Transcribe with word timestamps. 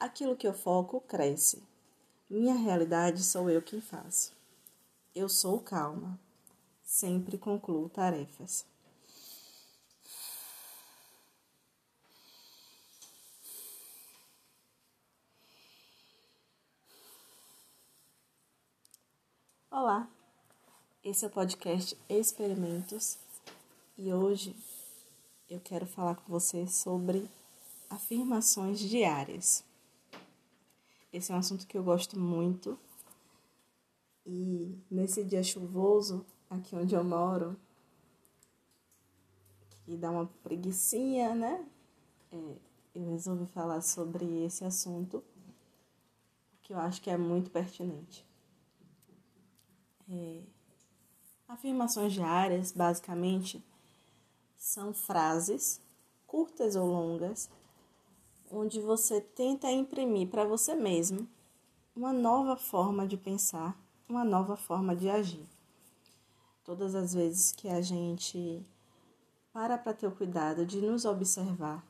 Aquilo 0.00 0.34
que 0.34 0.48
eu 0.48 0.54
foco 0.54 0.98
cresce. 1.02 1.62
Minha 2.30 2.54
realidade 2.54 3.22
sou 3.22 3.50
eu 3.50 3.60
quem 3.60 3.82
faço. 3.82 4.32
Eu 5.14 5.28
sou 5.28 5.60
calma. 5.60 6.18
Sempre 6.82 7.36
concluo 7.36 7.86
tarefas. 7.90 8.64
Olá, 19.70 20.08
esse 21.04 21.26
é 21.26 21.28
o 21.28 21.30
podcast 21.30 21.94
Experimentos 22.08 23.18
e 23.98 24.10
hoje 24.10 24.56
eu 25.46 25.60
quero 25.60 25.86
falar 25.86 26.14
com 26.14 26.32
você 26.32 26.66
sobre 26.66 27.30
afirmações 27.90 28.80
diárias. 28.80 29.68
Esse 31.12 31.32
é 31.32 31.34
um 31.34 31.38
assunto 31.38 31.66
que 31.66 31.76
eu 31.76 31.82
gosto 31.82 32.18
muito. 32.18 32.78
E 34.24 34.78
nesse 34.90 35.24
dia 35.24 35.42
chuvoso, 35.42 36.24
aqui 36.48 36.76
onde 36.76 36.94
eu 36.94 37.02
moro, 37.02 37.56
que 39.84 39.96
dá 39.96 40.10
uma 40.10 40.26
preguiçinha, 40.42 41.34
né? 41.34 41.66
É, 42.30 42.56
eu 42.94 43.10
resolvi 43.10 43.46
falar 43.46 43.80
sobre 43.80 44.44
esse 44.44 44.64
assunto, 44.64 45.24
que 46.62 46.72
eu 46.72 46.78
acho 46.78 47.02
que 47.02 47.10
é 47.10 47.16
muito 47.16 47.50
pertinente. 47.50 48.24
É, 50.08 50.42
afirmações 51.48 52.12
diárias, 52.12 52.70
basicamente, 52.70 53.64
são 54.56 54.94
frases 54.94 55.80
curtas 56.26 56.76
ou 56.76 56.86
longas 56.86 57.50
onde 58.50 58.80
você 58.80 59.20
tenta 59.20 59.70
imprimir 59.70 60.28
para 60.28 60.44
você 60.44 60.74
mesmo 60.74 61.28
uma 61.94 62.12
nova 62.12 62.56
forma 62.56 63.06
de 63.06 63.16
pensar, 63.16 63.78
uma 64.08 64.24
nova 64.24 64.56
forma 64.56 64.94
de 64.96 65.08
agir. 65.08 65.46
Todas 66.64 66.94
as 66.94 67.14
vezes 67.14 67.52
que 67.52 67.68
a 67.68 67.80
gente 67.80 68.64
para 69.52 69.78
para 69.78 69.94
ter 69.94 70.06
o 70.06 70.12
cuidado 70.12 70.64
de 70.64 70.80
nos 70.80 71.04
observar 71.04 71.84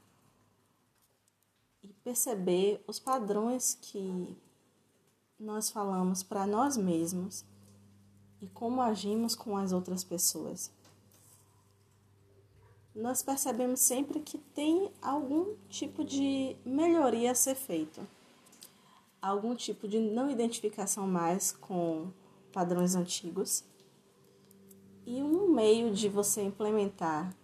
e 1.82 1.88
perceber 2.04 2.82
os 2.86 2.98
padrões 2.98 3.78
que 3.80 4.36
nós 5.38 5.70
falamos 5.70 6.22
para 6.22 6.46
nós 6.46 6.76
mesmos 6.76 7.44
e 8.40 8.48
como 8.48 8.80
agimos 8.80 9.34
com 9.34 9.56
as 9.56 9.72
outras 9.72 10.04
pessoas 10.04 10.70
nós 13.00 13.22
percebemos 13.22 13.80
sempre 13.80 14.20
que 14.20 14.36
tem 14.38 14.90
algum 15.00 15.54
tipo 15.68 16.04
de 16.04 16.54
melhoria 16.64 17.30
a 17.30 17.34
ser 17.34 17.54
feito, 17.54 18.06
algum 19.22 19.54
tipo 19.54 19.88
de 19.88 19.98
não 19.98 20.30
identificação 20.30 21.06
mais 21.06 21.52
com 21.52 22.10
padrões 22.52 22.94
antigos 22.94 23.64
e 25.06 25.22
um 25.22 25.48
meio 25.48 25.92
de 25.92 26.08
você 26.08 26.42
implementar 26.42 27.34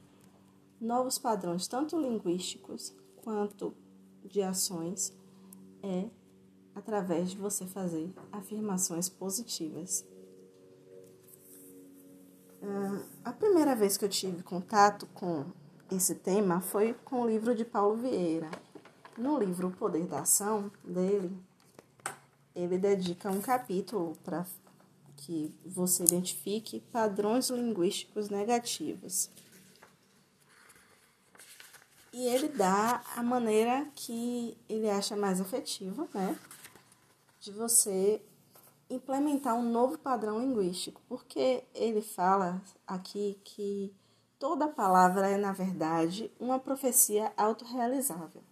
novos 0.80 1.18
padrões, 1.18 1.66
tanto 1.66 1.98
linguísticos 1.98 2.94
quanto 3.24 3.74
de 4.24 4.42
ações, 4.42 5.12
é 5.82 6.04
através 6.74 7.30
de 7.30 7.36
você 7.38 7.64
fazer 7.64 8.12
afirmações 8.30 9.08
positivas. 9.08 10.04
Uh, 12.66 13.00
a 13.24 13.32
primeira 13.32 13.76
vez 13.76 13.96
que 13.96 14.04
eu 14.04 14.08
tive 14.08 14.42
contato 14.42 15.06
com 15.14 15.46
esse 15.88 16.16
tema 16.16 16.60
foi 16.60 16.94
com 17.04 17.20
o 17.20 17.26
livro 17.28 17.54
de 17.54 17.64
Paulo 17.64 17.96
Vieira. 17.96 18.50
No 19.16 19.38
livro 19.38 19.68
O 19.68 19.70
Poder 19.70 20.04
da 20.04 20.22
Ação 20.22 20.68
dele, 20.82 21.38
ele 22.56 22.76
dedica 22.76 23.30
um 23.30 23.40
capítulo 23.40 24.16
para 24.24 24.44
que 25.16 25.54
você 25.64 26.02
identifique 26.02 26.80
padrões 26.90 27.50
linguísticos 27.50 28.30
negativos. 28.30 29.30
E 32.12 32.26
ele 32.26 32.48
dá 32.48 33.00
a 33.14 33.22
maneira 33.22 33.86
que 33.94 34.58
ele 34.68 34.90
acha 34.90 35.14
mais 35.14 35.38
efetiva, 35.38 36.08
né? 36.12 36.36
De 37.38 37.52
você 37.52 38.20
implementar 38.88 39.54
um 39.54 39.62
novo 39.62 39.98
padrão 39.98 40.40
linguístico, 40.40 41.00
porque 41.08 41.64
ele 41.74 42.00
fala 42.00 42.62
aqui 42.86 43.38
que 43.42 43.92
toda 44.38 44.68
palavra 44.68 45.28
é, 45.28 45.36
na 45.36 45.52
verdade, 45.52 46.30
uma 46.38 46.58
profecia 46.58 47.32
autorrealizável. 47.36 48.42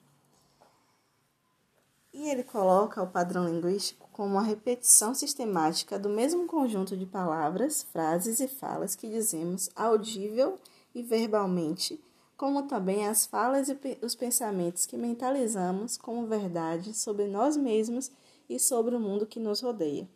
E 2.12 2.28
ele 2.30 2.44
coloca 2.44 3.02
o 3.02 3.10
padrão 3.10 3.48
linguístico 3.48 4.08
como 4.12 4.34
uma 4.34 4.42
repetição 4.42 5.14
sistemática 5.14 5.98
do 5.98 6.08
mesmo 6.08 6.46
conjunto 6.46 6.96
de 6.96 7.04
palavras, 7.04 7.82
frases 7.82 8.38
e 8.38 8.46
falas 8.46 8.94
que 8.94 9.08
dizemos 9.08 9.68
audível 9.74 10.58
e 10.94 11.02
verbalmente, 11.02 12.00
como 12.36 12.68
também 12.68 13.06
as 13.06 13.26
falas 13.26 13.68
e 13.68 13.76
os 14.00 14.14
pensamentos 14.14 14.86
que 14.86 14.96
mentalizamos 14.96 15.96
como 15.96 16.26
verdade 16.26 16.94
sobre 16.94 17.26
nós 17.26 17.56
mesmos 17.56 18.12
e 18.48 18.60
sobre 18.60 18.94
o 18.94 19.00
mundo 19.00 19.26
que 19.26 19.40
nos 19.40 19.60
rodeia. 19.60 20.08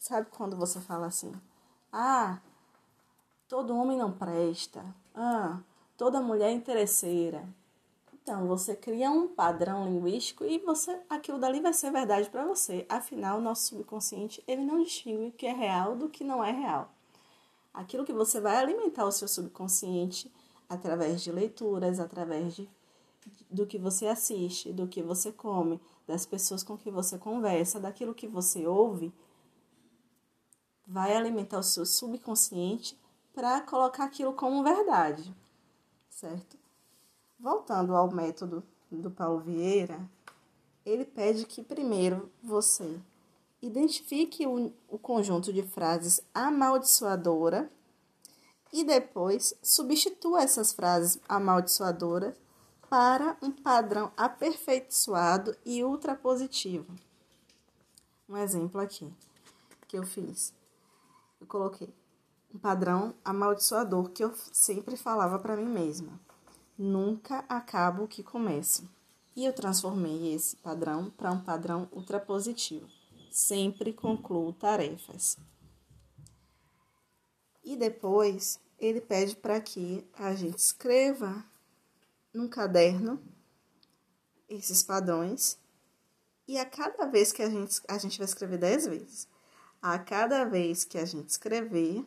Sabe 0.00 0.28
quando 0.30 0.56
você 0.56 0.80
fala 0.80 1.08
assim? 1.08 1.30
Ah, 1.92 2.40
todo 3.46 3.76
homem 3.76 3.98
não 3.98 4.10
presta. 4.10 4.82
Ah, 5.14 5.60
toda 5.94 6.22
mulher 6.22 6.48
é 6.48 6.52
interesseira. 6.52 7.46
Então, 8.14 8.46
você 8.46 8.74
cria 8.74 9.10
um 9.10 9.28
padrão 9.28 9.84
linguístico 9.84 10.42
e 10.42 10.58
você 10.58 10.98
aquilo 11.06 11.38
dali 11.38 11.60
vai 11.60 11.74
ser 11.74 11.90
verdade 11.90 12.30
para 12.30 12.46
você. 12.46 12.86
Afinal, 12.88 13.38
o 13.38 13.42
nosso 13.42 13.66
subconsciente, 13.66 14.42
ele 14.48 14.64
não 14.64 14.82
distingue 14.82 15.28
o 15.28 15.32
que 15.32 15.46
é 15.46 15.52
real 15.52 15.94
do 15.94 16.08
que 16.08 16.24
não 16.24 16.42
é 16.42 16.50
real. 16.50 16.90
Aquilo 17.72 18.04
que 18.04 18.12
você 18.12 18.40
vai 18.40 18.56
alimentar 18.56 19.04
o 19.04 19.12
seu 19.12 19.28
subconsciente 19.28 20.32
através 20.66 21.20
de 21.20 21.30
leituras, 21.30 22.00
através 22.00 22.56
de, 22.56 22.66
do 23.50 23.66
que 23.66 23.76
você 23.76 24.06
assiste, 24.06 24.72
do 24.72 24.88
que 24.88 25.02
você 25.02 25.30
come, 25.30 25.78
das 26.06 26.24
pessoas 26.24 26.62
com 26.62 26.78
que 26.78 26.90
você 26.90 27.18
conversa, 27.18 27.78
daquilo 27.78 28.14
que 28.14 28.26
você 28.26 28.66
ouve, 28.66 29.12
vai 30.90 31.16
alimentar 31.16 31.60
o 31.60 31.62
seu 31.62 31.86
subconsciente 31.86 32.98
para 33.32 33.60
colocar 33.60 34.04
aquilo 34.04 34.32
como 34.32 34.64
verdade, 34.64 35.32
certo? 36.10 36.58
Voltando 37.38 37.94
ao 37.94 38.10
método 38.10 38.64
do 38.90 39.08
Paulo 39.08 39.38
Vieira, 39.38 40.00
ele 40.84 41.04
pede 41.04 41.46
que 41.46 41.62
primeiro 41.62 42.28
você 42.42 42.98
identifique 43.62 44.44
o, 44.48 44.72
o 44.88 44.98
conjunto 44.98 45.52
de 45.52 45.62
frases 45.62 46.20
amaldiçoadora 46.34 47.70
e 48.72 48.82
depois 48.82 49.54
substitua 49.62 50.42
essas 50.42 50.72
frases 50.72 51.20
amaldiçoadoras 51.28 52.34
para 52.88 53.36
um 53.40 53.52
padrão 53.52 54.10
aperfeiçoado 54.16 55.56
e 55.64 55.84
ultrapositivo. 55.84 56.92
Um 58.28 58.36
exemplo 58.36 58.80
aqui 58.80 59.08
que 59.86 59.96
eu 59.96 60.04
fiz 60.04 60.52
eu 61.40 61.46
coloquei 61.46 61.92
um 62.54 62.58
padrão 62.58 63.14
amaldiçoador 63.24 64.10
que 64.10 64.22
eu 64.22 64.34
sempre 64.52 64.96
falava 64.96 65.38
para 65.38 65.56
mim 65.56 65.66
mesma. 65.66 66.20
Nunca 66.76 67.44
acabo 67.48 68.04
o 68.04 68.08
que 68.08 68.22
começo. 68.22 68.88
E 69.36 69.44
eu 69.44 69.52
transformei 69.52 70.34
esse 70.34 70.56
padrão 70.56 71.10
para 71.10 71.30
um 71.30 71.40
padrão 71.40 71.88
ultrapositivo. 71.92 72.88
Sempre 73.30 73.92
concluo 73.92 74.52
tarefas. 74.52 75.36
E 77.62 77.76
depois 77.76 78.58
ele 78.78 79.00
pede 79.00 79.36
para 79.36 79.60
que 79.60 80.04
a 80.14 80.34
gente 80.34 80.58
escreva 80.58 81.44
num 82.32 82.48
caderno 82.48 83.22
esses 84.48 84.82
padrões. 84.82 85.58
E 86.48 86.58
a 86.58 86.64
cada 86.64 87.06
vez 87.06 87.30
que 87.32 87.42
a 87.42 87.48
gente, 87.48 87.80
a 87.86 87.98
gente 87.98 88.18
vai 88.18 88.24
escrever 88.24 88.58
dez 88.58 88.86
vezes. 88.86 89.28
A 89.82 89.98
cada 89.98 90.44
vez 90.44 90.84
que 90.84 90.98
a 90.98 91.06
gente 91.06 91.30
escrever, 91.30 92.04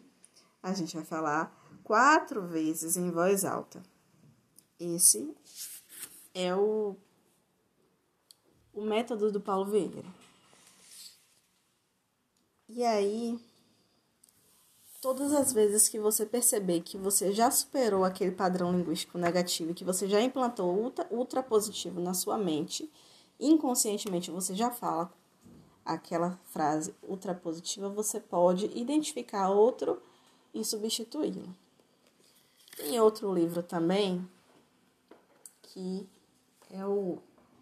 a 0.62 0.74
gente 0.74 0.96
vai 0.96 1.04
falar 1.04 1.52
quatro 1.84 2.48
vezes 2.48 2.98
em 2.98 3.10
voz 3.10 3.44
alta. 3.44 3.82
Esse 4.80 5.36
é 6.34 6.56
o, 6.56 6.96
o 8.74 8.82
método 8.84 9.32
do 9.32 9.42
Paulo 9.42 9.72
Vieira. 9.72 10.04
E 12.70 12.84
aí, 12.84 13.40
todas 15.02 15.34
as 15.34 15.52
vezes 15.52 15.90
que 15.90 16.00
você 16.00 16.26
perceber 16.26 16.82
que 16.82 16.98
você 16.98 17.34
já 17.34 17.52
superou 17.52 18.04
aquele 18.04 18.32
padrão 18.32 18.72
linguístico 18.72 19.18
negativo, 19.18 19.74
que 19.74 19.84
você 19.84 20.08
já 20.08 20.22
implantou 20.22 20.76
ultra, 20.76 21.08
ultra 21.12 21.44
positivo 21.44 22.00
na 22.00 22.14
sua 22.14 22.38
mente, 22.38 22.92
inconscientemente 23.40 24.32
você 24.32 24.56
já 24.56 24.72
fala 24.72 25.12
aquela 25.86 26.40
frase 26.46 26.94
ultrapositiva, 27.04 27.90
você 27.90 28.20
pode 28.20 28.66
identificar 28.78 29.50
outro 29.50 30.02
e 30.54 30.64
substituí-lo. 30.64 31.54
Tem 32.78 33.00
outro 33.00 33.34
livro 33.34 33.62
também 33.62 34.28
que 35.62 36.08
é 36.70 36.86
o 36.86 37.18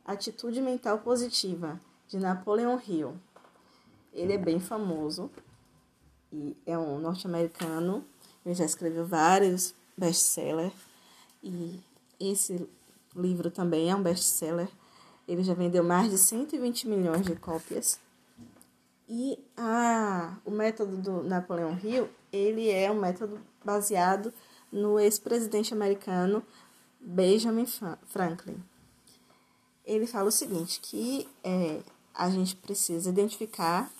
Atitude 0.06 0.62
Mental 0.62 1.00
Positiva, 1.00 1.80
de 2.08 2.18
Napoleon 2.18 2.78
Hill. 2.86 3.16
Ele 4.14 4.34
é 4.34 4.38
bem 4.38 4.60
famoso 4.60 5.32
e 6.32 6.56
é 6.66 6.78
um 6.78 7.00
norte-americano. 7.00 8.04
Ele 8.46 8.54
já 8.54 8.66
escreveu 8.66 9.06
vários 9.06 9.74
best-sellers 9.98 10.74
e 11.42 11.80
esse 12.20 12.68
livro 13.16 13.50
também 13.50 13.90
é 13.90 13.96
um 13.96 14.04
best-seller. 14.04 14.70
Ele 15.28 15.44
já 15.44 15.54
vendeu 15.54 15.84
mais 15.84 16.12
de 16.12 16.18
120 16.18 16.88
milhões 16.88 17.26
de 17.26 17.36
cópias. 17.36 18.00
E 19.14 19.38
o 20.46 20.52
método 20.52 20.96
do 20.96 21.22
Napoleão 21.22 21.78
Hill, 21.78 22.10
ele 22.32 22.72
é 22.72 22.90
um 22.90 22.98
método 22.98 23.42
baseado 23.62 24.34
no 24.72 24.98
ex-presidente 24.98 25.74
americano 25.74 26.42
Benjamin 26.98 27.66
Franklin. 28.06 28.64
Ele 29.84 30.08
fala 30.08 30.30
o 30.30 30.32
seguinte, 30.32 30.80
que 30.80 31.28
é, 31.44 31.82
a 32.14 32.30
gente 32.30 32.56
precisa 32.56 33.10
identificar 33.10 33.92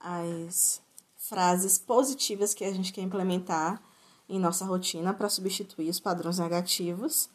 as 0.00 0.80
frases 1.18 1.76
positivas 1.76 2.54
que 2.54 2.64
a 2.64 2.72
gente 2.72 2.90
quer 2.90 3.02
implementar 3.02 3.82
em 4.30 4.40
nossa 4.40 4.64
rotina 4.64 5.12
para 5.12 5.28
substituir 5.28 5.90
os 5.90 6.00
padrões 6.00 6.38
negativos. 6.38 7.28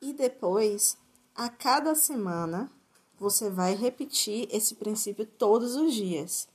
E 0.00 0.12
depois, 0.12 0.96
a 1.34 1.48
cada 1.48 1.94
semana, 1.94 2.70
você 3.18 3.50
vai 3.50 3.74
repetir 3.74 4.48
esse 4.50 4.74
princípio 4.74 5.26
todos 5.26 5.74
os 5.76 5.92
dias. 5.94 6.48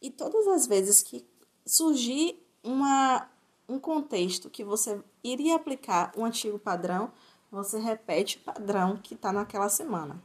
E 0.00 0.10
todas 0.10 0.46
as 0.48 0.66
vezes 0.66 1.02
que 1.02 1.26
surgir 1.66 2.40
uma, 2.62 3.28
um 3.68 3.78
contexto 3.78 4.50
que 4.50 4.64
você 4.64 5.02
iria 5.22 5.56
aplicar 5.56 6.12
um 6.16 6.24
antigo 6.24 6.58
padrão, 6.58 7.10
você 7.50 7.78
repete 7.78 8.38
o 8.38 8.40
padrão 8.40 8.96
que 8.96 9.14
está 9.14 9.32
naquela 9.32 9.68
semana. 9.68 10.22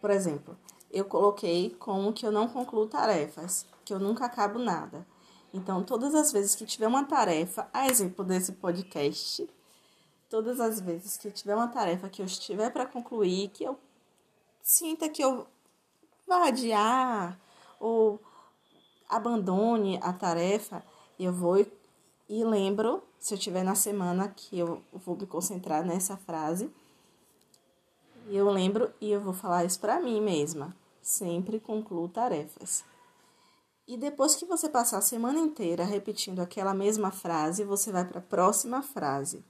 Por 0.00 0.10
exemplo, 0.10 0.56
eu 0.90 1.04
coloquei 1.04 1.76
como 1.78 2.12
que 2.12 2.26
eu 2.26 2.32
não 2.32 2.48
concluo 2.48 2.86
tarefas, 2.86 3.66
que 3.84 3.92
eu 3.92 3.98
nunca 3.98 4.24
acabo 4.24 4.58
nada. 4.58 5.06
Então, 5.52 5.82
todas 5.82 6.14
as 6.14 6.32
vezes 6.32 6.54
que 6.54 6.66
tiver 6.66 6.86
uma 6.86 7.04
tarefa, 7.04 7.68
a 7.72 7.86
exemplo 7.86 8.24
desse 8.24 8.52
podcast, 8.52 9.48
todas 10.28 10.60
as 10.60 10.80
vezes 10.80 11.16
que 11.16 11.30
tiver 11.30 11.54
uma 11.54 11.68
tarefa 11.68 12.08
que 12.08 12.22
eu 12.22 12.26
estiver 12.26 12.70
para 12.70 12.86
concluir, 12.86 13.48
que 13.48 13.64
eu 13.64 13.78
sinta 14.62 15.08
que 15.08 15.22
eu 15.22 15.46
vá 16.26 16.48
adiar 16.48 17.38
ou 17.78 18.20
abandone 19.08 19.98
a 20.02 20.12
tarefa, 20.12 20.84
eu 21.18 21.32
vou 21.32 21.56
e 22.28 22.44
lembro, 22.44 23.04
se 23.20 23.34
eu 23.34 23.38
tiver 23.38 23.62
na 23.62 23.76
semana 23.76 24.28
que 24.28 24.58
eu 24.58 24.82
vou 24.92 25.16
me 25.16 25.26
concentrar 25.26 25.84
nessa 25.84 26.16
frase, 26.16 26.68
eu 28.28 28.50
lembro 28.50 28.92
e 29.00 29.12
eu 29.12 29.20
vou 29.20 29.32
falar 29.32 29.64
isso 29.64 29.78
para 29.78 30.00
mim 30.00 30.20
mesma. 30.20 30.74
Sempre 31.00 31.60
concluo 31.60 32.08
tarefas. 32.08 32.84
E 33.86 33.96
depois 33.96 34.34
que 34.34 34.44
você 34.44 34.68
passar 34.68 34.98
a 34.98 35.02
semana 35.02 35.38
inteira 35.38 35.84
repetindo 35.84 36.40
aquela 36.40 36.74
mesma 36.74 37.12
frase, 37.12 37.62
você 37.62 37.92
vai 37.92 38.04
para 38.04 38.18
a 38.18 38.22
próxima 38.22 38.82
frase. 38.82 39.44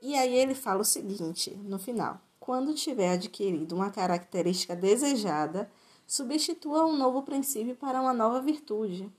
E 0.00 0.14
aí 0.14 0.34
ele 0.34 0.54
fala 0.54 0.82
o 0.82 0.84
seguinte 0.84 1.54
no 1.64 1.78
final: 1.78 2.20
quando 2.38 2.74
tiver 2.74 3.12
adquirido 3.12 3.74
uma 3.74 3.90
característica 3.90 4.74
desejada, 4.74 5.70
substitua 6.06 6.86
um 6.86 6.96
novo 6.96 7.22
princípio 7.22 7.76
para 7.76 8.00
uma 8.00 8.14
nova 8.14 8.40
virtude, 8.40 9.12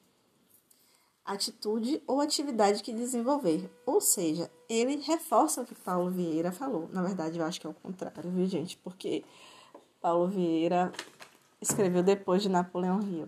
atitude 1.24 2.02
ou 2.08 2.22
atividade 2.22 2.82
que 2.82 2.92
desenvolver. 2.92 3.70
Ou 3.86 4.02
seja, 4.02 4.50
ele 4.68 4.96
reforça 4.98 5.62
o 5.62 5.66
que 5.66 5.76
Paulo 5.76 6.10
Vieira 6.10 6.52
falou. 6.52 6.90
Na 6.92 7.04
verdade, 7.04 7.38
eu 7.38 7.46
acho 7.46 7.62
que 7.62 7.68
é 7.68 7.70
o 7.70 7.74
contrário, 7.74 8.32
viu, 8.32 8.48
gente? 8.48 8.78
Porque 8.78 9.24
Paulo 10.02 10.28
Vieira 10.28 10.92
escreveu 11.62 12.02
depois 12.02 12.42
de 12.42 12.50
Napoleão 12.50 13.02
Hill. 13.02 13.28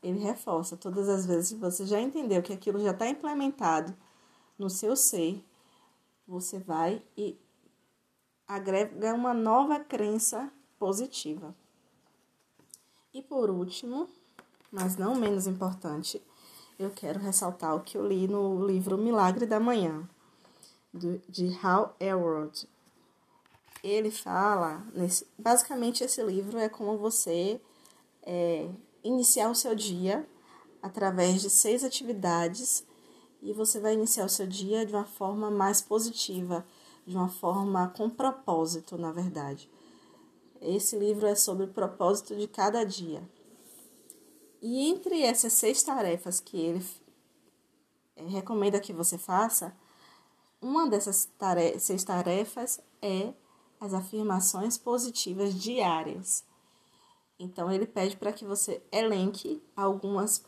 Ele 0.00 0.20
reforça 0.20 0.76
todas 0.76 1.08
as 1.08 1.26
vezes 1.26 1.50
que 1.50 1.58
você 1.58 1.84
já 1.84 2.00
entendeu 2.00 2.40
que 2.42 2.52
aquilo 2.52 2.78
já 2.78 2.92
está 2.92 3.08
implementado 3.08 3.96
no 4.56 4.70
seu 4.70 4.94
ser, 4.94 5.42
você 6.28 6.58
vai 6.58 7.02
e 7.16 7.40
agrega 8.46 9.14
uma 9.14 9.32
nova 9.32 9.80
crença 9.80 10.52
positiva. 10.78 11.56
E 13.14 13.22
por 13.22 13.48
último, 13.48 14.06
mas 14.70 14.96
não 14.96 15.14
menos 15.14 15.46
importante, 15.46 16.22
eu 16.78 16.90
quero 16.90 17.18
ressaltar 17.18 17.74
o 17.74 17.80
que 17.80 17.96
eu 17.96 18.06
li 18.06 18.28
no 18.28 18.64
livro 18.64 18.98
Milagre 18.98 19.46
da 19.46 19.58
Manhã, 19.58 20.08
de 20.92 21.58
Hal 21.62 21.96
Elrod. 21.98 22.68
Ele 23.82 24.10
fala, 24.10 24.86
nesse, 24.94 25.26
basicamente 25.38 26.04
esse 26.04 26.22
livro 26.22 26.58
é 26.58 26.68
como 26.68 26.98
você 26.98 27.60
é, 28.22 28.68
iniciar 29.02 29.48
o 29.50 29.54
seu 29.54 29.74
dia 29.74 30.28
através 30.82 31.40
de 31.40 31.48
seis 31.48 31.82
atividades 31.82 32.84
e 33.40 33.52
você 33.52 33.80
vai 33.80 33.94
iniciar 33.94 34.24
o 34.24 34.28
seu 34.28 34.46
dia 34.46 34.84
de 34.84 34.92
uma 34.92 35.04
forma 35.04 35.50
mais 35.50 35.80
positiva, 35.80 36.66
de 37.06 37.16
uma 37.16 37.28
forma 37.28 37.88
com 37.96 38.10
propósito, 38.10 38.98
na 38.98 39.12
verdade. 39.12 39.70
Esse 40.60 40.98
livro 40.98 41.26
é 41.26 41.34
sobre 41.34 41.64
o 41.64 41.72
propósito 41.72 42.36
de 42.36 42.48
cada 42.48 42.84
dia. 42.84 43.22
E 44.60 44.88
entre 44.88 45.22
essas 45.22 45.52
seis 45.52 45.82
tarefas 45.82 46.40
que 46.40 46.56
ele 46.56 46.84
eh, 48.16 48.26
recomenda 48.26 48.80
que 48.80 48.92
você 48.92 49.16
faça, 49.16 49.76
uma 50.60 50.88
dessas 50.88 51.26
tarefas, 51.38 51.82
seis 51.84 52.02
tarefas 52.02 52.80
é 53.00 53.32
as 53.80 53.94
afirmações 53.94 54.76
positivas 54.76 55.54
diárias. 55.54 56.44
Então, 57.38 57.70
ele 57.70 57.86
pede 57.86 58.16
para 58.16 58.32
que 58.32 58.44
você 58.44 58.82
elenque 58.90 59.62
algumas, 59.76 60.44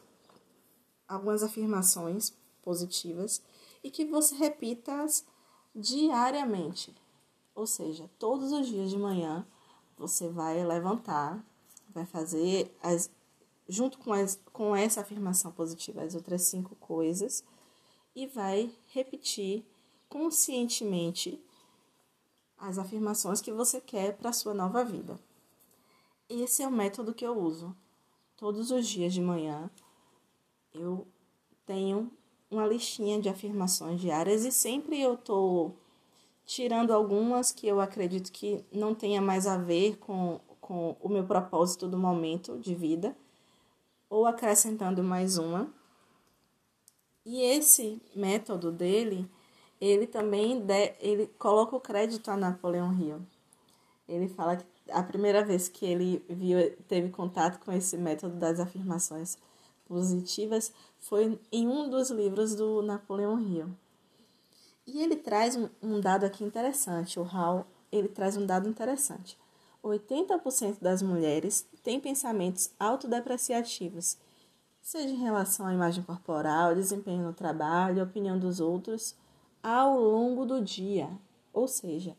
algumas 1.07 1.45
afirmações 1.45 2.35
positivas 2.63 3.43
e 3.83 3.91
que 3.91 4.05
você 4.05 4.35
repita-as 4.35 5.25
diariamente. 5.75 6.95
Ou 7.55 7.67
seja, 7.67 8.11
todos 8.19 8.53
os 8.53 8.67
dias 8.67 8.91
de 8.91 8.99
manhã 8.99 9.47
você 9.97 10.29
vai 10.29 10.65
levantar, 10.65 11.45
vai 11.91 12.07
fazer 12.07 12.75
as 12.83 13.11
junto 13.69 13.99
com, 13.99 14.13
as, 14.13 14.41
com 14.53 14.75
essa 14.75 15.01
afirmação 15.01 15.53
positiva 15.53 16.03
as 16.03 16.17
outras 16.17 16.43
cinco 16.43 16.75
coisas 16.77 17.45
e 18.17 18.27
vai 18.27 18.75
repetir 18.89 19.65
conscientemente 20.09 21.41
as 22.59 22.79
afirmações 22.79 23.41
que 23.41 23.53
você 23.53 23.81
quer 23.81 24.17
para 24.17 24.31
a 24.31 24.33
sua 24.33 24.53
nova 24.53 24.85
vida. 24.85 25.19
Esse 26.29 26.63
é 26.63 26.69
o 26.69 26.73
método 26.73 27.15
que 27.15 27.25
eu 27.25 27.39
uso. 27.39 27.75
Todos 28.37 28.71
os 28.71 28.89
dias 28.89 29.15
de 29.15 29.21
manhã 29.21 29.71
eu 30.75 31.07
tenho 31.65 32.11
uma 32.51 32.67
listinha 32.67 33.21
de 33.21 33.29
afirmações 33.29 34.01
diárias 34.01 34.45
e 34.45 34.51
sempre 34.51 35.01
eu 35.01 35.15
estou 35.15 35.77
tirando 36.45 36.93
algumas 36.93 37.53
que 37.53 37.69
eu 37.69 37.81
acredito 37.81 38.33
que 38.33 38.65
não 38.73 38.93
tenha 38.93 39.23
mais 39.23 39.47
a 39.47 39.57
ver 39.57 39.99
com, 39.99 40.41
com 40.61 40.97
o 41.01 41.09
meu 41.09 41.25
propósito 41.25 41.87
do 41.87 41.97
momento 41.97 42.59
de 42.59 42.75
vida, 42.75 43.17
ou 44.09 44.27
acrescentando 44.27 45.01
mais 45.05 45.39
uma. 45.39 45.73
E 47.25 47.41
esse 47.43 48.03
método 48.17 48.73
dele, 48.73 49.31
ele 49.81 50.09
também 50.09 50.61
de, 50.61 50.95
ele 50.99 51.29
coloca 51.39 51.77
o 51.77 51.81
crédito 51.81 52.29
a 52.33 52.37
Napoleão 52.37 52.93
Hill. 52.93 53.21
Ele 54.09 54.27
fala 54.27 54.57
que 54.57 54.67
a 54.91 55.05
primeira 55.05 55.45
vez 55.45 55.69
que 55.69 55.87
ele 55.87 56.25
viu, 56.29 56.59
teve 56.89 57.11
contato 57.11 57.65
com 57.65 57.71
esse 57.71 57.97
método 57.97 58.35
das 58.35 58.59
afirmações 58.59 59.39
positivas 59.91 60.73
foi 61.01 61.37
em 61.51 61.67
um 61.67 61.91
dos 61.91 62.11
livros 62.11 62.55
do 62.55 62.81
Napoleão 62.81 63.41
Hill. 63.41 63.67
E 64.87 65.03
ele 65.03 65.17
traz 65.17 65.59
um, 65.83 66.01
dado 66.01 66.25
aqui 66.25 66.45
interessante, 66.45 67.19
o 67.19 67.25
Hall, 67.25 67.67
ele 67.91 68.07
traz 68.07 68.37
um 68.37 68.47
dado 68.47 68.69
interessante. 68.69 69.37
80% 69.83 70.77
das 70.81 71.03
mulheres 71.03 71.67
têm 71.83 71.99
pensamentos 71.99 72.71
autodepreciativos, 72.79 74.17
seja 74.81 75.13
em 75.13 75.19
relação 75.19 75.67
à 75.67 75.75
imagem 75.75 76.05
corporal, 76.05 76.75
desempenho 76.75 77.25
no 77.25 77.33
trabalho, 77.33 78.03
opinião 78.03 78.39
dos 78.39 78.61
outros, 78.61 79.17
ao 79.61 79.99
longo 79.99 80.47
do 80.47 80.63
dia. 80.63 81.11
Ou 81.53 81.67
seja, 81.67 82.17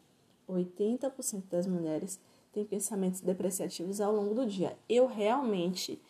80% 0.50 1.44
das 1.50 1.66
mulheres 1.66 2.20
têm 2.52 2.66
pensamentos 2.66 3.22
depreciativos 3.22 4.02
ao 4.02 4.14
longo 4.14 4.36
do 4.36 4.46
dia. 4.46 4.78
Eu 4.90 5.08
realmente 5.08 6.02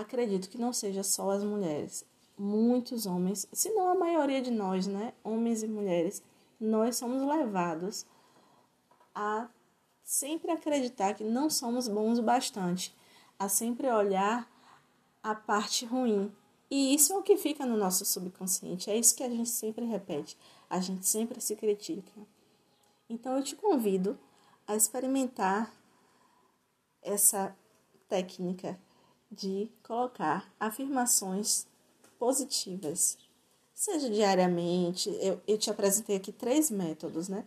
acredito 0.00 0.48
que 0.48 0.58
não 0.58 0.72
seja 0.72 1.02
só 1.02 1.30
as 1.30 1.42
mulheres. 1.42 2.04
Muitos 2.36 3.04
homens, 3.04 3.48
se 3.52 3.70
não 3.70 3.88
a 3.90 3.94
maioria 3.94 4.40
de 4.40 4.50
nós, 4.50 4.86
né, 4.86 5.12
homens 5.24 5.62
e 5.62 5.68
mulheres, 5.68 6.22
nós 6.60 6.96
somos 6.96 7.22
levados 7.22 8.06
a 9.14 9.48
sempre 10.04 10.52
acreditar 10.52 11.14
que 11.14 11.24
não 11.24 11.50
somos 11.50 11.88
bons 11.88 12.18
o 12.18 12.22
bastante, 12.22 12.94
a 13.38 13.48
sempre 13.48 13.88
olhar 13.88 14.48
a 15.22 15.34
parte 15.34 15.84
ruim. 15.84 16.32
E 16.70 16.94
isso 16.94 17.12
é 17.12 17.16
o 17.16 17.22
que 17.22 17.36
fica 17.36 17.66
no 17.66 17.76
nosso 17.76 18.04
subconsciente, 18.04 18.90
é 18.90 18.96
isso 18.96 19.16
que 19.16 19.24
a 19.24 19.28
gente 19.28 19.50
sempre 19.50 19.84
repete. 19.84 20.36
A 20.70 20.80
gente 20.80 21.06
sempre 21.06 21.40
se 21.40 21.56
critica. 21.56 22.12
Então 23.08 23.36
eu 23.36 23.42
te 23.42 23.56
convido 23.56 24.18
a 24.66 24.76
experimentar 24.76 25.72
essa 27.02 27.56
técnica 28.06 28.78
de 29.30 29.70
colocar 29.82 30.50
afirmações 30.58 31.66
positivas, 32.18 33.18
seja 33.74 34.10
diariamente. 34.10 35.10
Eu, 35.20 35.40
eu 35.46 35.58
te 35.58 35.70
apresentei 35.70 36.16
aqui 36.16 36.32
três 36.32 36.70
métodos, 36.70 37.28
né? 37.28 37.44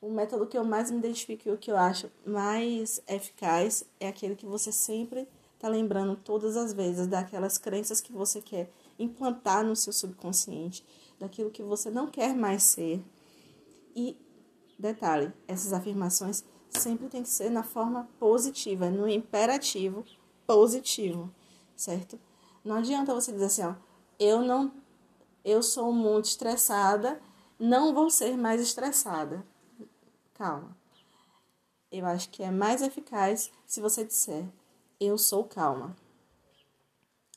O 0.00 0.10
método 0.10 0.46
que 0.46 0.56
eu 0.56 0.64
mais 0.64 0.90
me 0.90 0.98
identifico 0.98 1.48
e 1.48 1.52
o 1.52 1.58
que 1.58 1.70
eu 1.70 1.78
acho 1.78 2.10
mais 2.26 3.00
eficaz 3.08 3.84
é 3.98 4.06
aquele 4.06 4.36
que 4.36 4.44
você 4.44 4.70
sempre 4.70 5.26
está 5.54 5.66
lembrando 5.66 6.14
todas 6.14 6.58
as 6.58 6.74
vezes 6.74 7.06
daquelas 7.06 7.56
crenças 7.56 8.02
que 8.02 8.12
você 8.12 8.42
quer 8.42 8.70
implantar 8.98 9.64
no 9.64 9.74
seu 9.74 9.94
subconsciente, 9.94 10.84
daquilo 11.18 11.50
que 11.50 11.62
você 11.62 11.90
não 11.90 12.06
quer 12.06 12.34
mais 12.34 12.62
ser. 12.64 13.02
E 13.96 14.14
detalhe, 14.78 15.32
essas 15.48 15.72
afirmações 15.72 16.44
sempre 16.68 17.08
tem 17.08 17.22
que 17.22 17.28
ser 17.30 17.50
na 17.50 17.62
forma 17.62 18.06
positiva, 18.18 18.90
no 18.90 19.08
imperativo 19.08 20.04
positivo, 20.46 21.32
certo? 21.76 22.18
Não 22.64 22.76
adianta 22.76 23.14
você 23.14 23.32
dizer 23.32 23.46
assim, 23.46 23.62
ó, 23.62 23.74
eu 24.18 24.42
não 24.42 24.72
eu 25.44 25.62
sou 25.62 25.92
muito 25.92 26.24
estressada, 26.24 27.20
não 27.58 27.92
vou 27.92 28.08
ser 28.08 28.36
mais 28.36 28.60
estressada. 28.60 29.46
Calma. 30.32 30.76
Eu 31.92 32.06
acho 32.06 32.30
que 32.30 32.42
é 32.42 32.50
mais 32.50 32.80
eficaz 32.80 33.50
se 33.66 33.80
você 33.80 34.04
disser 34.04 34.46
eu 35.00 35.18
sou 35.18 35.44
calma. 35.44 35.96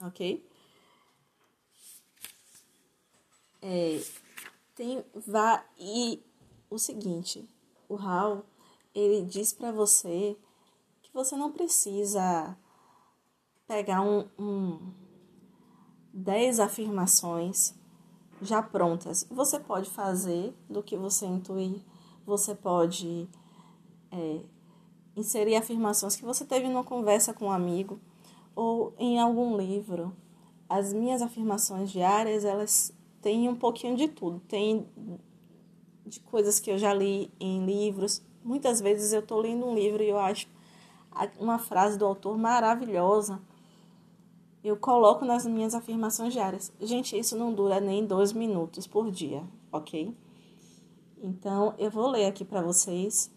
OK? 0.02 0.46
É, 3.62 4.02
tem 4.76 5.04
vá 5.14 5.66
e 5.78 6.24
o 6.70 6.78
seguinte, 6.78 7.50
o 7.90 7.96
Raul, 7.96 8.44
ele 8.94 9.26
diz 9.26 9.52
para 9.52 9.72
você 9.72 10.38
que 11.02 11.12
você 11.12 11.36
não 11.36 11.52
precisa 11.52 12.56
pegar 13.68 14.02
um, 14.02 14.26
um 14.40 14.80
10 16.14 16.60
afirmações 16.60 17.76
já 18.42 18.62
prontas. 18.62 19.28
Você 19.30 19.60
pode 19.60 19.90
fazer 19.90 20.56
do 20.70 20.82
que 20.82 20.96
você 20.96 21.26
intuir, 21.26 21.82
você 22.26 22.56
pode 22.56 23.28
é, 24.12 24.40
inserir 25.16 25.56
afirmações 25.56 26.16
que 26.16 26.24
você 26.24 26.46
teve 26.46 26.68
numa 26.68 26.84
conversa 26.84 27.34
com 27.34 27.46
um 27.46 27.52
amigo 27.52 28.00
ou 28.56 28.94
em 28.98 29.20
algum 29.20 29.58
livro. 29.58 30.16
As 30.70 30.94
minhas 30.94 31.22
afirmações 31.22 31.92
diárias, 31.92 32.46
elas 32.46 32.94
têm 33.22 33.50
um 33.50 33.56
pouquinho 33.56 33.96
de 33.98 34.08
tudo. 34.08 34.42
Tem 34.48 34.88
de 36.06 36.20
coisas 36.22 36.60
que 36.60 36.72
eu 36.72 36.78
já 36.78 36.94
li 36.94 37.32
em 37.40 37.66
livros. 37.66 38.22
Muitas 38.44 38.80
vezes 38.80 39.12
eu 39.12 39.20
estou 39.20 39.42
lendo 39.42 39.66
um 39.66 39.76
livro 39.76 40.02
e 40.02 40.10
eu 40.10 40.18
acho 40.18 40.48
uma 41.40 41.58
frase 41.58 41.98
do 41.98 42.06
autor 42.06 42.38
maravilhosa 42.38 43.42
eu 44.64 44.76
coloco 44.76 45.24
nas 45.24 45.46
minhas 45.46 45.74
afirmações 45.74 46.34
diárias. 46.34 46.72
Gente, 46.82 47.18
isso 47.18 47.38
não 47.38 47.54
dura 47.54 47.80
nem 47.80 48.06
dois 48.06 48.34
minutos 48.34 48.88
por 48.88 49.12
dia, 49.12 49.44
ok? 49.72 50.16
Então, 51.22 51.74
eu 51.78 51.90
vou 51.90 52.08
ler 52.08 52.26
aqui 52.26 52.46
para 52.46 52.62
vocês 52.62 53.32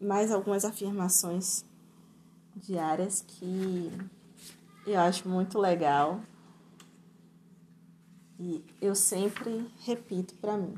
mais 0.00 0.30
algumas 0.30 0.64
afirmações 0.64 1.64
diárias 2.56 3.22
que 3.26 3.90
eu 4.86 4.98
acho 5.00 5.28
muito 5.28 5.58
legal 5.58 6.20
e 8.38 8.64
eu 8.80 8.94
sempre 8.94 9.68
repito 9.84 10.34
para 10.36 10.56
mim. 10.56 10.76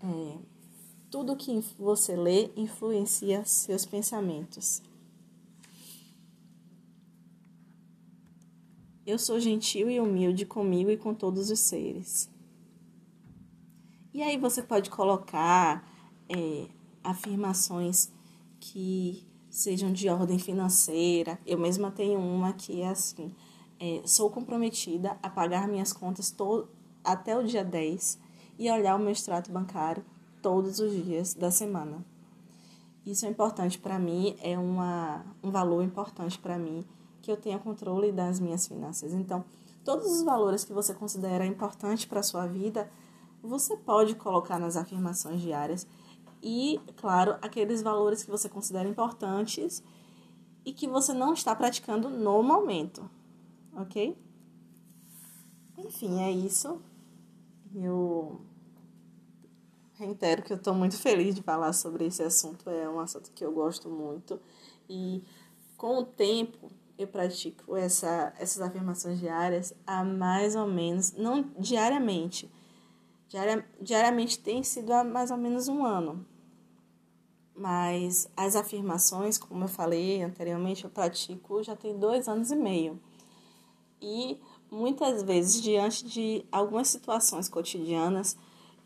É, 0.00 0.38
tudo 1.10 1.36
que 1.36 1.60
você 1.78 2.16
lê 2.16 2.50
influencia 2.56 3.44
seus 3.44 3.84
pensamentos. 3.84 4.82
Eu 9.08 9.18
sou 9.18 9.40
gentil 9.40 9.88
e 9.88 9.98
humilde 9.98 10.44
comigo 10.44 10.90
e 10.90 10.96
com 10.98 11.14
todos 11.14 11.50
os 11.50 11.60
seres. 11.60 12.30
E 14.12 14.22
aí 14.22 14.36
você 14.36 14.62
pode 14.62 14.90
colocar 14.90 15.82
é, 16.28 16.66
afirmações 17.02 18.12
que 18.60 19.26
sejam 19.48 19.90
de 19.90 20.10
ordem 20.10 20.38
financeira. 20.38 21.40
Eu 21.46 21.56
mesma 21.56 21.90
tenho 21.90 22.20
uma 22.20 22.52
que 22.52 22.82
é 22.82 22.88
assim: 22.88 23.34
é, 23.80 24.02
sou 24.04 24.28
comprometida 24.28 25.18
a 25.22 25.30
pagar 25.30 25.66
minhas 25.66 25.90
contas 25.90 26.36
até 27.02 27.34
o 27.34 27.44
dia 27.44 27.64
10 27.64 28.18
e 28.58 28.70
olhar 28.70 28.94
o 28.94 28.98
meu 28.98 29.12
extrato 29.12 29.50
bancário 29.50 30.04
todos 30.42 30.80
os 30.80 30.92
dias 30.92 31.32
da 31.32 31.50
semana. 31.50 32.04
Isso 33.06 33.24
é 33.24 33.30
importante 33.30 33.78
para 33.78 33.98
mim, 33.98 34.36
é 34.42 34.58
uma, 34.58 35.24
um 35.42 35.50
valor 35.50 35.82
importante 35.82 36.38
para 36.38 36.58
mim 36.58 36.84
que 37.28 37.32
eu 37.32 37.36
tenha 37.36 37.58
controle 37.58 38.10
das 38.10 38.40
minhas 38.40 38.66
finanças. 38.66 39.12
Então, 39.12 39.44
todos 39.84 40.06
os 40.06 40.22
valores 40.22 40.64
que 40.64 40.72
você 40.72 40.94
considera 40.94 41.44
importantes 41.44 42.06
para 42.06 42.20
a 42.20 42.22
sua 42.22 42.46
vida, 42.46 42.90
você 43.42 43.76
pode 43.76 44.14
colocar 44.14 44.58
nas 44.58 44.78
afirmações 44.78 45.42
diárias. 45.42 45.86
E, 46.42 46.80
claro, 46.96 47.36
aqueles 47.42 47.82
valores 47.82 48.24
que 48.24 48.30
você 48.30 48.48
considera 48.48 48.88
importantes 48.88 49.82
e 50.64 50.72
que 50.72 50.88
você 50.88 51.12
não 51.12 51.34
está 51.34 51.54
praticando 51.54 52.08
no 52.08 52.42
momento, 52.42 53.10
ok? 53.76 54.16
Enfim, 55.76 56.22
é 56.22 56.30
isso. 56.30 56.80
Eu 57.74 58.40
reitero 59.96 60.42
que 60.42 60.52
eu 60.54 60.56
estou 60.56 60.72
muito 60.72 60.96
feliz 60.96 61.34
de 61.34 61.42
falar 61.42 61.74
sobre 61.74 62.06
esse 62.06 62.22
assunto. 62.22 62.70
É 62.70 62.88
um 62.88 62.98
assunto 62.98 63.30
que 63.32 63.44
eu 63.44 63.52
gosto 63.52 63.90
muito. 63.90 64.40
E 64.88 65.22
com 65.76 65.98
o 65.98 66.04
tempo, 66.06 66.70
eu 66.98 67.06
pratico 67.06 67.76
essa, 67.76 68.32
essas 68.38 68.60
afirmações 68.60 69.20
diárias 69.20 69.72
há 69.86 70.04
mais 70.04 70.56
ou 70.56 70.66
menos, 70.66 71.12
não 71.12 71.42
diariamente, 71.56 72.50
diaria, 73.28 73.64
diariamente 73.80 74.38
tem 74.40 74.64
sido 74.64 74.92
há 74.92 75.04
mais 75.04 75.30
ou 75.30 75.36
menos 75.36 75.68
um 75.68 75.84
ano. 75.84 76.26
Mas 77.54 78.28
as 78.36 78.56
afirmações, 78.56 79.38
como 79.38 79.64
eu 79.64 79.68
falei 79.68 80.22
anteriormente, 80.22 80.84
eu 80.84 80.90
pratico 80.90 81.62
já 81.62 81.76
tem 81.76 81.96
dois 81.98 82.28
anos 82.28 82.50
e 82.50 82.56
meio. 82.56 83.00
E 84.00 84.40
muitas 84.70 85.22
vezes, 85.22 85.60
diante 85.60 86.04
de 86.04 86.44
algumas 86.52 86.88
situações 86.88 87.48
cotidianas, 87.48 88.36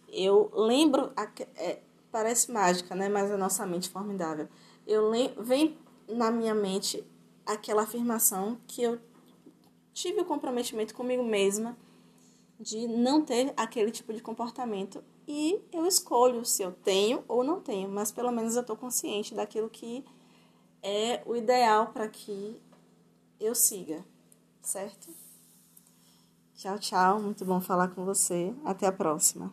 eu 0.08 0.50
lembro, 0.54 1.12
é, 1.56 1.80
parece 2.10 2.50
mágica, 2.50 2.94
né? 2.94 3.08
Mas 3.08 3.30
a 3.30 3.36
nossa 3.36 3.66
mente 3.66 3.90
formidável. 3.90 4.48
Eu 4.86 5.08
lembro, 5.08 5.44
vem 5.44 5.76
na 6.08 6.30
minha 6.30 6.54
mente 6.54 7.04
aquela 7.46 7.82
afirmação 7.82 8.58
que 8.66 8.82
eu 8.82 9.00
tive 9.92 10.20
o 10.20 10.24
comprometimento 10.24 10.94
comigo 10.94 11.22
mesma 11.22 11.76
de 12.58 12.86
não 12.86 13.24
ter 13.24 13.52
aquele 13.56 13.90
tipo 13.90 14.12
de 14.12 14.22
comportamento 14.22 15.02
e 15.26 15.60
eu 15.72 15.86
escolho 15.86 16.44
se 16.44 16.62
eu 16.62 16.72
tenho 16.72 17.24
ou 17.28 17.44
não 17.44 17.60
tenho, 17.60 17.88
mas 17.88 18.10
pelo 18.10 18.32
menos 18.32 18.54
eu 18.54 18.62
estou 18.62 18.76
consciente 18.76 19.34
daquilo 19.34 19.68
que 19.68 20.04
é 20.82 21.22
o 21.26 21.36
ideal 21.36 21.88
para 21.88 22.08
que 22.08 22.60
eu 23.38 23.54
siga, 23.54 24.04
certo? 24.60 25.10
Tchau, 26.56 26.78
tchau. 26.78 27.20
Muito 27.20 27.44
bom 27.44 27.60
falar 27.60 27.88
com 27.88 28.04
você. 28.04 28.54
Até 28.64 28.86
a 28.86 28.92
próxima. 28.92 29.52